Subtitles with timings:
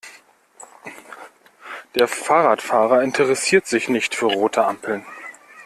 [1.93, 5.05] Der Fahrradfahrer interessiert sich nicht für rote Ampeln.